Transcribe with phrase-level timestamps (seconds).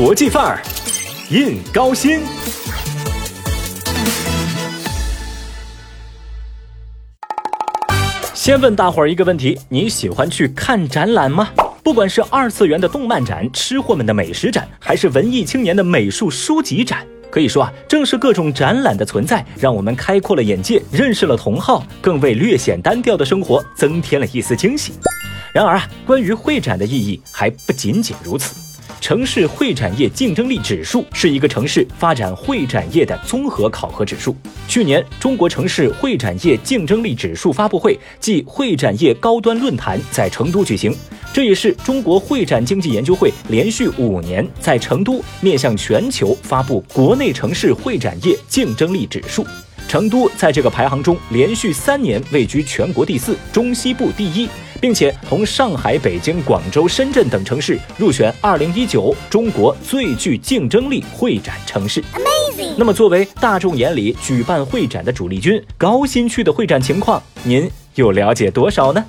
[0.00, 0.62] 国际范儿，
[1.28, 2.20] 印高新。
[8.32, 11.48] 先问大伙儿一个问题：你喜欢去看展览吗？
[11.82, 24.92] 不管是二次元的动漫展、吃货们的美食展，还是文艺青年的美术书籍展，可以说啊，正是各种展览的存在，让我们开阔了眼界，认识了同好，更为略显单调的生活增添了一丝惊喜。
[25.52, 28.67] 然而啊，关于会展的意义还不仅仅如此。
[29.00, 34.36] 城市会展业竞争力指数是一个城市发展会展业的综合考核指数。
[34.66, 40.94] 去年，中国城市会展业竞争力指数发布会暨会展业高端论坛在成都举行，
[41.32, 49.46] 这也是中国会展经济研究会连续五年在成都面向全球发布国内城市会展业竞争力指数。
[49.88, 54.48] 成都在这个排行中连续三年位居全国第四，中西部第一。
[54.80, 62.00] 并且同上海、北京、广州、深圳等城市入选2019中国最具竞争力会展城市。
[62.14, 62.74] Amazing。
[62.76, 69.04] 那么，作为大众眼里举办会展的主力军，高新区的会展情况，您又了解多少呢？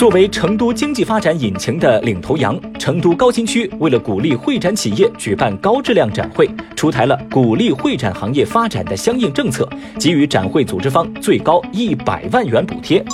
[0.00, 13.04] 作为成都经济发展引擎的领头羊，成都高新区为了鼓励会展企业举办高质量展会，出台了鼓励会展行业发展的相应政策，给予展会组织方最高一百万元补贴。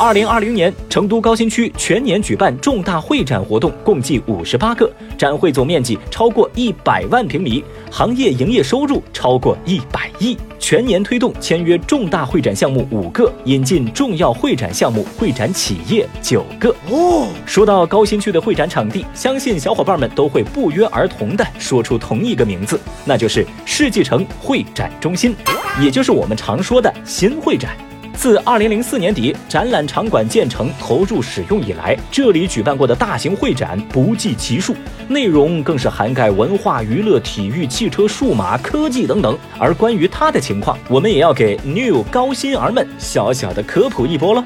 [0.00, 10.38] 二零二零年，成都高新区全年举办重大会展活动共计五十八个，展会总面积超过一百万平米，行业营业收入超过一百亿。
[10.60, 16.72] 全年推动签约重大会展项目五个，引进重要会展项目、会展企业九个。
[16.90, 25.34] 哦，说到高新区的会展场地，相信小伙伴们都会不约而同的说出同一个名字，那就是世纪城会展中心，
[25.82, 27.76] 也就是我们常说的新会展。
[28.18, 34.74] 自二零零四年底展览场馆建成投入使用以来，这里举办过的大型会展不计其数，
[35.06, 39.38] 内容更是涵盖文化娱乐、体育、汽车、数码科技等等。
[39.56, 44.44] 而关于它的情况，我们也要给 New 高薪儿们小小的科普一波了。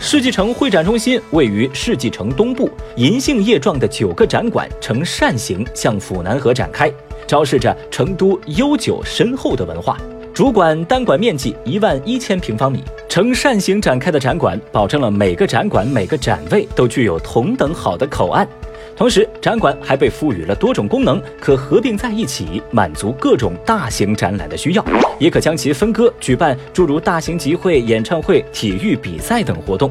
[0.00, 6.92] 世纪城会展中心位于世纪城东部，银杏叶状的九个展馆呈扇形向府南河展开，
[7.28, 9.96] 昭示着成都悠久深厚的文化。
[10.36, 18.46] 主馆单馆面积一万一千平方米，呈扇形展开的展馆，保证了每个展馆每个展位都具有同等好的口岸。
[18.94, 24.84] 同时，展馆还被赋予了多种功能，可合并在一起，满足各种大型展览的需要，
[25.18, 29.90] 也可将其分割举办诸如大型集会、演唱会、体育比赛等活动。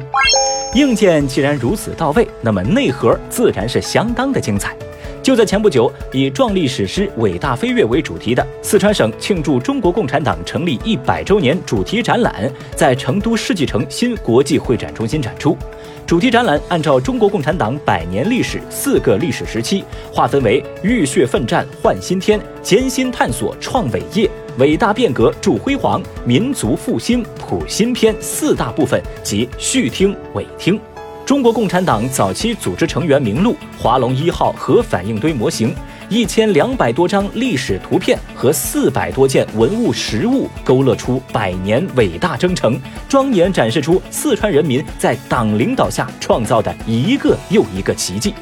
[0.74, 4.76] 硬件既然如此到位，那么内核自然是相当的精彩。
[5.26, 15.58] 就在前不久，以“壮丽史诗、伟大飞跃”为主题的四川省庆祝中国共产党成立一百周年主题展览，在成都世纪城新国际会展中心展出。
[16.06, 19.82] 主题展览按照中国共产党百年历史四个历史时期，
[20.12, 30.80] 划分为“浴血奋战换新天”、“艰辛探索创伟业”、“伟大变革铸辉煌”、“民族复兴谱新篇”四大部分及序听、尾听。
[31.26, 35.74] 中国共产党早期组织成员名录、华龙一号核反应堆模型、
[36.08, 48.32] 一千两百多张历史图片和四百多件文物实物，勾勒出百年伟大征程，庄严展示出四川人民在党领导下创造的一个又一个奇迹。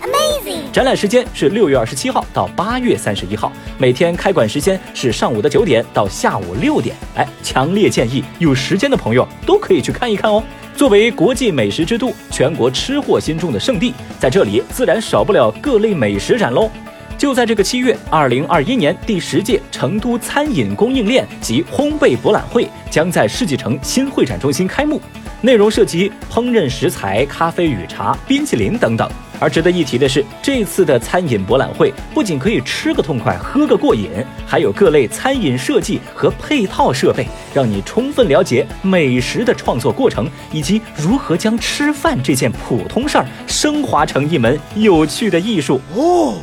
[0.70, 6.94] 展览时间是六月二十七号到八月三十一号，每天开馆时间是上午的九点到下午六点。
[7.16, 10.42] 哎，强烈建议有时间的朋友都可以去看一看哦。
[10.76, 16.68] 作为国际美食之都，全国吃货心中的圣地，在这里自然少不了各类美食展喽。
[17.16, 25.00] 就在这个七月，二零二一年第十届成都餐饮供应链及烘焙博览会将在世纪城新会展中心开幕，
[25.42, 29.08] 内容涉及烹饪食材、咖啡与茶、冰淇淋等等。
[29.40, 34.08] 而值得一提的是，这次的餐饮博览会不仅可以吃个痛快、喝个过瘾，
[34.46, 46.38] 还有各类餐饮设计和配套设备，让你充分了解美食的创作过程，以及如何将吃饭这件普通事儿升华成一门有趣的艺术哦。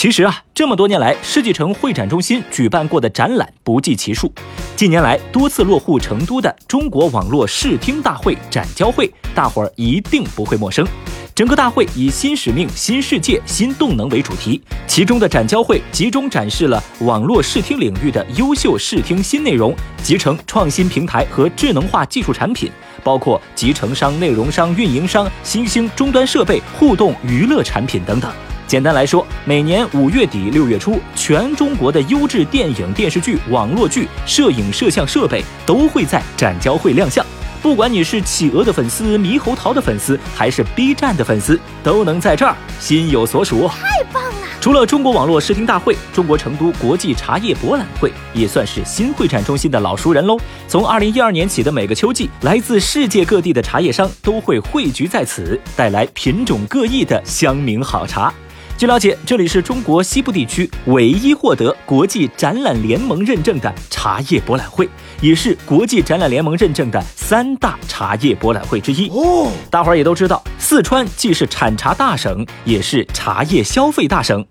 [0.00, 4.32] 其实啊，这么多年来，世纪城会展中心举办过的展览不计其数。
[4.74, 10.88] 近年来多次落户成都的中国网络视听大会展交会，大伙儿一定不会陌生。
[11.34, 22.72] 整个大会以“新使命、新世界、新动能”为主题，其中的展交会集中展示了网络视听领域的优秀视听新内容、集成创新平台和智能化技术产品，
[23.04, 28.32] 包括集成商、内容商、运营商、新兴终端设备、互动娱乐产品等等。
[28.70, 37.26] 简单来说，每年五月底六月初，全中国的优质电影、电视剧、网络剧、摄影摄像设备都会在展交会亮相，
[37.60, 43.66] 不管你是企鹅的粉丝、猕猴桃的粉丝，还是 B 站的粉丝，都能在这儿心有所属。
[43.66, 44.30] 太棒了！
[44.60, 50.38] 除了中国网络视听大会，中国成都国际茶叶博览会也算是新会展中心的老熟人喽。
[50.68, 58.32] 从二零一二年起的每个秋季，来自世界各地的茶叶商都会汇聚在此，带来品种各异的香茗好茶。
[58.80, 64.88] 据了解，这里是中国西部地区唯一获得国际展览联盟认证的茶叶博览会，
[65.20, 69.10] 也是国际展览联盟认证的三大茶叶博览会之一。
[69.10, 74.42] 哦，大伙儿也都知道，四川既是产茶大省，也是茶叶消费大省。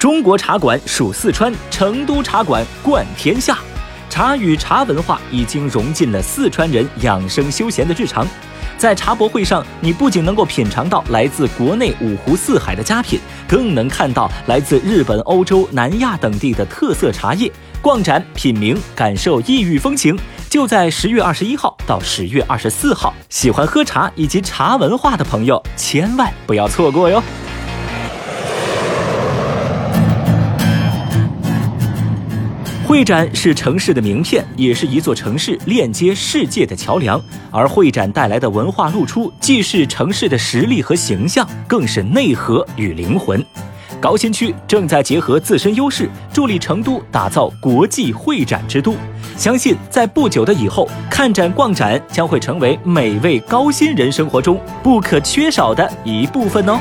[0.00, 3.56] 中国茶馆属四川，成都茶馆冠天下。
[4.10, 8.26] 茶与茶文化已经融进了四川人养生休闲的日常。
[8.78, 13.18] 在茶博会上，你不仅能够品尝到来自国内五湖四海的佳品，
[13.48, 17.50] 更能看到来自日本、欧洲、南亚等地的特色茶叶。
[17.82, 20.18] 逛展、品茗、感受异域风情，
[20.50, 23.14] 就在十月二十一号到十月二十四号。
[23.28, 27.22] 喜欢喝茶以及茶文化的朋友，千万不要错过哟！
[32.86, 37.20] 会展是城市的名片，也是一座城市链接世界的桥梁。
[37.50, 43.44] 而会展带来的文化露出，既是城市的实力和形象，更是内核与灵魂。
[44.00, 48.94] 高新区正在结合自身优势，助力成都打造国际会展之都。
[49.36, 56.78] 相信在不久的以后，看展逛展将会成为每位高新人生活中不可缺少的一部分哦。